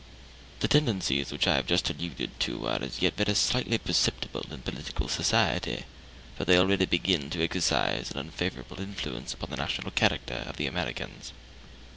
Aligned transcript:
The 0.61 0.67
tendencies 0.67 1.31
which 1.31 1.45
I 1.45 1.57
have 1.57 1.67
just 1.67 1.87
alluded 1.91 2.39
to 2.39 2.65
are 2.67 2.81
as 2.81 3.03
yet 3.03 3.17
very 3.17 3.35
slightly 3.35 3.77
perceptible 3.77 4.43
in 4.49 4.63
political 4.63 5.07
society, 5.07 5.83
but 6.39 6.47
they 6.47 6.57
already 6.57 6.85
begin 6.87 7.29
to 7.29 7.43
exercise 7.43 8.09
an 8.09 8.17
unfavorable 8.17 8.79
influence 8.79 9.35
upon 9.35 9.51
the 9.51 9.57
national 9.57 9.91
character 9.91 10.43
of 10.47 10.57
the 10.57 10.65
Americans. 10.65 11.33